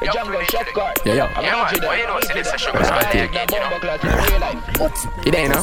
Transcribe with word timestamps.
The 0.00 0.06
jungle 0.12 0.42
shotgun. 0.50 0.92
Yeah, 1.04 1.14
yo. 1.14 1.24
I'm 1.34 1.44
Yeah, 1.44 1.56
man. 1.62 1.74
G 1.74 1.80
Well, 1.80 1.98
you 1.98 2.06
know, 2.06 2.18
there. 2.20 2.22
see, 2.22 2.34
this 2.34 2.54
is 2.54 2.60
sugar 2.60 2.78
Right. 2.78 2.86
squad 2.86 3.14
Yeah, 3.14 3.24
again, 3.24 3.46
you 3.52 3.58
know. 3.58 3.70
bomba 3.70 3.80
clot 3.80 4.04
in 4.04 4.10
real 4.10 4.40
life. 4.40 5.06
You 5.24 5.32
there, 5.32 5.48
no? 5.48 5.60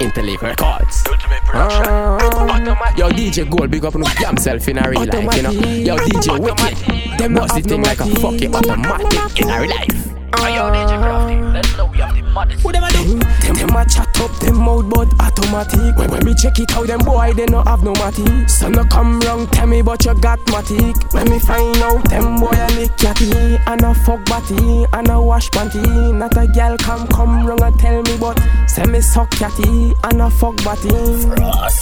Interlake 0.00 0.42
Records. 0.42 1.04
Ultimate 1.06 1.42
production. 1.44 1.84
Ah. 1.88 2.92
Yo, 2.96 3.08
DJ 3.10 3.44
Gold, 3.48 3.70
big 3.70 3.84
up 3.84 3.94
on 3.94 4.02
damn 4.20 4.36
self 4.36 4.68
in 4.68 4.78
a 4.78 4.88
real 4.88 5.04
life, 5.04 5.36
you 5.36 5.42
know. 5.42 5.50
Yo, 5.50 5.96
DJ 5.98 6.38
Wycked. 6.38 7.18
Them 7.18 7.34
bust 7.34 7.54
the 7.54 7.62
thing 7.62 7.82
like 7.82 8.00
a 8.00 8.06
fucking 8.20 8.54
automatic 8.54 9.40
in 9.40 9.50
a 9.50 9.60
real 9.60 9.70
life. 9.70 10.12
Hey, 10.36 10.54
yo, 10.56 10.70
DJ 10.70 10.98
Crafty. 11.00 11.36
Let's 11.40 11.76
know 11.76 11.86
we 11.86 11.98
have 11.98 12.14
the 12.14 12.22
maddest. 12.22 12.62
Who 12.62 12.72
them 12.72 12.84
a 12.84 12.90
do? 12.90 13.04
Them, 13.18 13.54
them 13.54 13.76
a 13.76 13.84
chat 13.88 14.20
up, 14.20 14.30
them 14.40 14.55
mouth 14.82 14.90
but 14.90 15.20
automatic. 15.20 15.96
When, 15.96 16.10
when 16.10 16.24
me 16.24 16.34
check 16.34 16.58
it 16.58 16.72
out, 16.72 16.86
them 16.86 17.00
boy 17.00 17.32
they 17.34 17.46
no 17.46 17.62
have 17.62 17.82
no 17.82 17.92
matic. 17.94 18.48
So 18.50 18.68
no 18.68 18.84
come 18.84 19.20
wrong, 19.20 19.46
tell 19.48 19.66
me 19.66 19.82
but 19.82 20.04
you 20.04 20.14
got 20.14 20.38
matic. 20.46 21.12
When 21.12 21.30
me 21.30 21.38
find 21.38 21.76
out, 21.78 22.08
them 22.08 22.36
boy 22.36 22.50
a 22.52 22.68
lick 22.76 22.96
catty 22.96 23.32
and 23.66 23.82
a 23.82 23.94
fuck 23.94 24.24
batty 24.26 24.84
and 24.92 25.08
a 25.08 25.20
wash 25.20 25.50
panty. 25.50 26.14
Not 26.14 26.36
a 26.36 26.46
girl 26.46 26.76
come 26.78 27.06
come 27.08 27.46
wrong 27.46 27.62
and 27.62 27.78
tell 27.78 28.02
me 28.02 28.16
but 28.18 28.40
say 28.66 28.84
me 28.84 29.00
suck 29.00 29.30
catty 29.30 29.92
and 30.04 30.22
a 30.22 30.30
fuck 30.30 30.56
batty. 30.64 30.90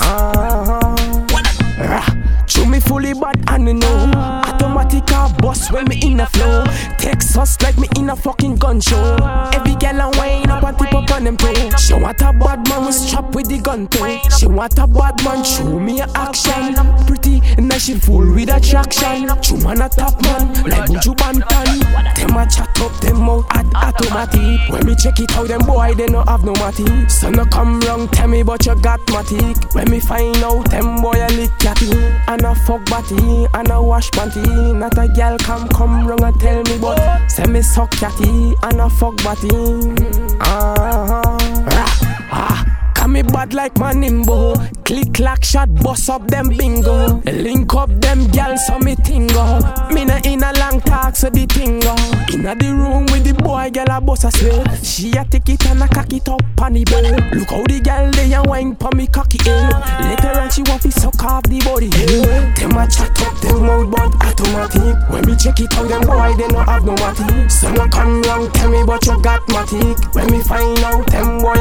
Ah. 0.00 1.24
Rah. 1.78 2.06
Chew 2.46 2.66
me 2.66 2.78
fully 2.78 3.14
bad 3.14 3.42
and 3.48 3.66
you 3.66 3.74
know 3.74 4.12
Automatic 4.44 5.06
car 5.06 5.32
bus 5.38 5.72
when 5.72 5.86
me 5.88 5.98
in 6.02 6.20
a 6.20 6.26
flow 6.26 6.64
Texas 6.98 7.60
like 7.62 7.76
me 7.78 7.88
in 7.96 8.10
a 8.10 8.16
fucking 8.16 8.56
gun 8.56 8.80
show 8.80 9.16
Every 9.52 9.74
girl 9.76 10.00
a 10.02 10.10
wine 10.16 10.48
up 10.50 10.62
and 10.62 10.78
tip 10.78 10.93
on 11.14 11.24
them 11.24 11.36
toe 11.36 11.70
She 11.78 11.94
want 11.94 12.20
a 12.20 12.32
bad 12.32 12.68
man 12.68 12.86
with 12.86 12.94
strap 12.94 13.34
with 13.34 13.48
the 13.48 13.58
gun 13.58 13.86
toe 13.88 14.18
She 14.36 14.46
want 14.46 14.78
a 14.78 14.86
bad 14.86 15.22
man 15.24 15.44
show 15.44 15.78
me 15.78 16.00
a 16.00 16.08
action. 16.14 16.74
Pretty 17.06 17.40
and 17.56 17.68
nice 17.68 17.84
she 17.84 17.94
full 17.94 18.34
with 18.34 18.50
attraction. 18.50 19.28
Chew 19.40 19.56
man 19.58 19.80
a 19.80 19.88
top 19.88 20.20
man 20.22 20.52
like 20.64 20.90
Buju 20.90 21.14
Banton 21.16 21.80
Them 22.16 22.36
a 22.36 22.46
chat 22.46 22.68
up 22.80 22.92
them 23.00 23.28
out 23.28 23.44
at 23.54 23.66
automatic. 23.74 24.60
When 24.70 24.86
me 24.86 24.94
check 24.96 25.20
it 25.20 25.30
out 25.36 25.48
them 25.48 25.60
boy 25.60 25.94
they 25.94 26.06
no 26.06 26.24
have 26.26 26.44
no 26.44 26.52
matic. 26.54 27.10
So 27.10 27.30
no 27.30 27.44
come 27.46 27.80
wrong 27.80 28.08
tell 28.08 28.28
me 28.28 28.42
but 28.42 28.66
you 28.66 28.74
got 28.76 29.00
matic. 29.06 29.74
When 29.74 29.90
me 29.90 30.00
find 30.00 30.36
out 30.38 30.70
them 30.70 31.00
boy 31.00 31.14
a 31.14 31.28
lick 31.38 31.50
catty 31.58 31.92
And 32.28 32.42
a 32.42 32.54
fuck 32.54 32.84
batty 32.86 33.46
and 33.54 33.70
a 33.70 33.82
wash 33.82 34.10
panty. 34.10 34.44
Not 34.76 34.98
a 34.98 35.08
girl 35.08 35.38
come 35.38 35.68
come 35.68 36.06
wrong 36.06 36.22
and 36.22 36.40
tell 36.40 36.62
me 36.62 36.78
but 36.78 37.28
Say 37.28 37.46
me 37.46 37.62
suck 37.62 37.90
catty 37.92 38.54
and 38.62 38.80
a 38.80 38.90
fuck 38.90 39.16
batty 39.18 39.48
Ah, 40.40 40.73
me 43.14 43.22
bad 43.22 43.54
like 43.54 43.78
my 43.78 43.92
nimbo. 43.92 44.54
Click 44.84 45.14
clack 45.14 45.44
shot 45.44 45.72
bust 45.76 46.10
up 46.10 46.26
them 46.26 46.48
bingo. 46.48 47.22
Link 47.24 47.72
up 47.74 47.88
them 48.00 48.26
gal 48.28 48.58
so 48.58 48.76
me 48.80 48.96
tingo. 48.96 49.62
Me 49.94 50.04
na 50.04 50.18
in 50.24 50.42
a 50.42 50.52
long 50.58 50.80
talk 50.80 51.14
so 51.14 51.30
the 51.30 51.46
tingo. 51.46 51.94
Inna 52.34 52.56
the 52.56 52.74
room 52.74 53.06
with 53.06 53.22
the 53.22 53.32
boy 53.32 53.70
gal 53.70 53.86
a 53.88 54.00
bust 54.00 54.24
a 54.24 54.30
sweat 54.32 54.84
She 54.84 55.12
a 55.12 55.24
take 55.24 55.48
it 55.48 55.64
and 55.66 55.82
a 55.82 55.88
cock 55.88 56.12
it 56.12 56.28
up 56.28 56.42
on 56.60 56.74
the 56.74 56.82
bed. 56.84 57.32
Look 57.32 57.50
how 57.50 57.62
the 57.62 57.80
gal 57.80 58.10
they 58.10 58.34
a 58.34 58.42
wine 58.42 58.74
pon 58.74 58.96
me 58.96 59.06
cocky 59.06 59.38
head. 59.44 59.70
Later 60.02 60.40
on 60.40 60.50
she 60.50 60.62
want 60.62 60.82
fi 60.82 60.90
suck 60.90 61.22
off 61.22 61.44
the 61.44 61.60
body 61.62 61.88
Them 62.58 62.76
a 62.76 62.84
chat 62.90 63.14
up 63.22 63.38
them 63.40 63.62
mouth 63.62 63.90
but 63.94 64.10
automatic. 64.26 64.98
When 65.08 65.22
me 65.24 65.36
check 65.38 65.60
it 65.60 65.72
out 65.78 65.88
them 65.88 66.02
boy 66.02 66.34
they 66.34 66.48
no 66.48 66.66
have 66.66 66.84
no 66.84 66.94
matic. 66.96 67.50
So 67.50 67.70
no 67.70 67.86
come 67.86 68.22
wrong 68.22 68.50
tell 68.50 68.70
me 68.70 68.82
but 68.82 69.06
you 69.06 69.22
got 69.22 69.46
matic. 69.54 70.02
When 70.14 70.26
me 70.34 70.42
find 70.42 70.78
out 70.80 71.06
them 71.06 71.38
boy 71.38 71.54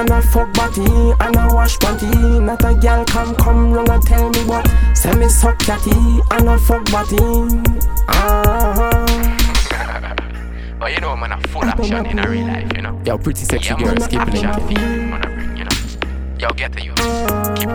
And 0.00 0.08
a 0.08 0.22
fuck 0.22 0.50
batty 0.54 0.80
and 0.80 1.36
a 1.36 1.54
wash 1.54 1.76
panty 1.76 2.42
Not 2.42 2.64
a 2.64 2.74
girl 2.74 3.04
come 3.04 3.34
come 3.34 3.70
wrong 3.70 3.90
and 3.90 4.02
tell 4.02 4.30
me 4.30 4.44
but 4.48 4.66
Say 4.94 5.12
me 5.12 5.28
suck 5.28 5.58
catty 5.58 5.90
and 6.30 6.48
a 6.48 6.56
fuck 6.56 6.86
batty 6.86 7.18
Ah. 8.08 9.06
But 10.78 10.94
you 10.94 11.00
know, 11.00 11.14
man, 11.14 11.32
a 11.32 11.40
full 11.48 11.64
action 11.64 12.06
in 12.06 12.18
a 12.18 12.30
real 12.30 12.46
life, 12.46 12.72
you 12.74 12.80
know. 12.80 12.98
Yo, 13.04 13.18
pretty 13.18 13.44
sexy 13.44 13.68
Yeah, 13.68 13.76
girl, 13.76 13.86
man, 13.88 14.00
skip 14.00 14.20
action 14.20 14.48
it. 14.48 14.68
feel, 14.68 14.78
man, 14.80 15.22
I 15.22 15.34
bring, 15.34 15.56
you 15.58 15.64
know. 15.64 15.76
Yo, 16.38 16.48
get 16.54 16.72
to 16.72 16.82
you. 16.82 16.94
Keep 17.56 17.69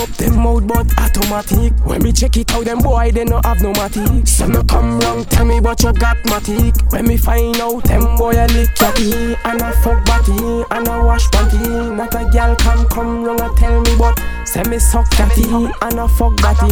up 0.00 0.08
them 0.16 0.36
mouth 0.36 0.66
but 0.66 0.86
automatic. 0.98 1.72
When 1.84 2.02
me 2.02 2.12
check 2.12 2.36
it 2.36 2.52
out 2.54 2.64
them 2.64 2.78
boy 2.80 3.12
they 3.12 3.24
no 3.24 3.40
have 3.44 3.60
no 3.60 3.72
matic. 3.72 4.26
So 4.26 4.46
no 4.46 4.62
come 4.64 4.98
wrong 5.00 5.24
tell 5.26 5.44
me 5.44 5.60
but 5.60 5.82
you 5.82 5.92
got 5.92 6.16
matic. 6.24 6.74
When 6.92 7.06
me 7.06 7.16
find 7.16 7.56
out 7.58 7.84
them 7.84 8.16
boy 8.16 8.32
a 8.32 8.46
lick 8.48 8.74
catty 8.74 9.36
And 9.44 9.60
a 9.60 9.72
fuck 9.82 10.04
batty 10.06 10.64
and 10.70 10.88
a 10.88 11.04
wash 11.04 11.26
panty. 11.28 11.96
Not 11.96 12.14
a 12.14 12.24
girl 12.30 12.56
come 12.56 12.86
come 12.88 13.24
wrong 13.24 13.40
and 13.40 13.56
tell 13.56 13.80
me 13.80 13.96
but 13.98 14.18
Say 14.46 14.62
me 14.64 14.78
suck 14.78 15.10
catty 15.10 15.44
and 15.44 15.98
a 15.98 16.08
fuck 16.08 16.36
batty 16.38 16.70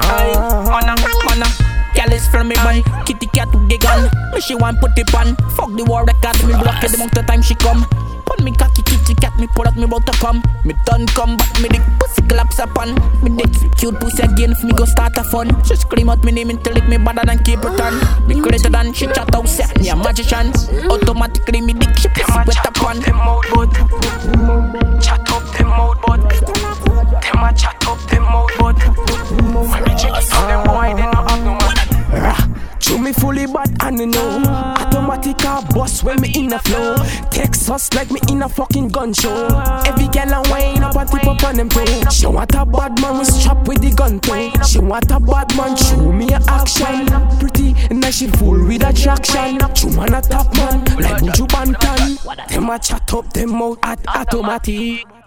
Ah. 0.00 0.64
Mana, 0.70 0.94
mana 1.26 1.46
Girl 1.94 2.12
is 2.12 2.26
from 2.28 2.48
me 2.48 2.54
boy 2.56 2.82
Kitty 3.04 3.26
cat 3.26 3.48
with 3.52 3.68
the 3.68 3.78
gun 3.78 4.08
Me 4.32 4.40
she 4.40 4.54
want 4.54 4.80
put 4.80 4.96
it 4.96 5.12
on. 5.14 5.34
Fuck 5.56 5.74
the 5.76 5.84
war 5.84 6.04
record 6.04 6.36
Me 6.46 6.52
block 6.52 6.84
it 6.84 6.90
the 6.90 6.96
amount 6.96 7.16
of 7.18 7.26
time 7.26 7.42
she 7.42 7.54
come 7.56 7.84
Put 8.28 8.44
me 8.44 8.52
cocky 8.52 8.82
kitty 8.82 9.14
cat 9.14 9.32
Me 9.38 9.46
pull 9.48 9.66
out 9.66 9.76
me 9.76 9.86
to 9.88 10.12
come. 10.20 10.42
Me 10.64 10.74
done 10.84 11.06
come 11.16 11.36
But 11.38 11.62
me 11.62 11.68
dick 11.70 11.82
pussy 11.98 12.20
collapse 12.28 12.58
upon. 12.58 12.94
Me 13.22 13.30
dick 13.32 13.50
cute 13.78 13.98
pussy 13.98 14.22
again 14.22 14.52
If 14.52 14.62
me 14.62 14.72
go 14.72 14.84
start 14.84 15.16
a 15.16 15.24
fun. 15.24 15.48
She 15.64 15.76
scream 15.76 16.10
out 16.10 16.22
me 16.22 16.32
name 16.32 16.50
Until 16.50 16.76
it 16.76 16.86
me 16.88 16.98
better 16.98 17.24
than 17.24 17.38
keep 17.42 17.60
it 17.60 17.80
on. 17.80 18.28
Me 18.28 18.34
greater 18.38 18.68
than 18.68 18.92
she 18.92 19.06
chat 19.06 19.34
out 19.34 19.48
Say 19.48 19.64
me 19.80 19.88
a 19.88 19.96
magician. 19.96 20.52
Automatically 20.90 21.62
me 21.62 21.72
dick 21.72 21.96
She 21.96 22.08
pussy 22.08 22.38
wet 22.46 22.66
upon. 22.68 23.00
them 23.00 23.16
out 23.16 23.44
but 23.54 23.72
Chat 25.00 25.30
up 25.32 25.44
them 25.56 25.72
out 25.72 25.96
but 26.06 26.20
Them 26.28 27.42
a 27.42 27.52
chat 27.56 27.82
up 27.88 27.98
them 28.10 28.24
out 28.24 28.50
but 28.58 28.76
When 29.72 29.84
me 29.84 29.94
check 29.96 30.12
it 30.12 30.32
out 30.34 30.48
them 30.48 30.66
boy 30.66 30.92
they 30.94 31.08
no 31.08 31.20
have 31.24 31.44
no 31.44 31.54
man 31.56 32.78
Chew 32.78 32.98
me 32.98 33.12
fully 33.12 33.46
bad 33.46 33.74
and 33.80 33.98
you 33.98 34.06
know 34.06 34.87
Automatic 35.08 35.38
car 35.38 35.62
bus 35.70 36.04
when 36.04 36.20
me 36.20 36.30
in 36.34 36.52
a 36.52 36.58
flow. 36.58 36.94
Texas 37.30 37.90
like 37.94 38.10
me 38.10 38.20
in 38.28 38.42
a 38.42 38.48
fucking 38.48 38.88
gun 38.88 39.14
show. 39.14 39.46
Every 39.86 40.06
girl 40.08 40.34
a 40.34 40.50
wine 40.50 40.82
up 40.82 40.96
and 40.96 41.08
tip 41.08 41.26
up 41.26 41.42
on 41.44 41.56
them 41.56 41.70
toe 41.70 42.10
She 42.10 42.26
want 42.26 42.54
a 42.54 42.66
bad 42.66 43.00
man 43.00 43.18
with 43.18 43.26
strap 43.28 43.66
with 43.66 43.80
the 43.80 43.90
gun 43.90 44.20
toe 44.20 44.52
She 44.64 44.78
want 44.80 45.10
a 45.10 45.18
bad 45.18 45.56
man 45.56 45.74
show 45.78 46.12
me 46.12 46.28
a 46.28 46.40
action. 46.48 47.06
Pretty 47.38 47.72
nice 47.94 48.18
she 48.18 48.26
full 48.26 48.62
with 48.66 48.84
attraction. 48.84 49.58
Chew 49.74 49.96
man 49.96 50.12
a 50.12 50.20
top 50.20 50.54
man 50.56 50.84
like 51.00 51.22
Buju 51.22 51.48
Banton 51.48 52.48
Them 52.48 52.68
a 52.68 52.78
chat 52.78 53.14
up 53.14 53.32
them 53.32 53.62
out 53.62 53.78
at 53.84 54.06
automatic 54.08 55.17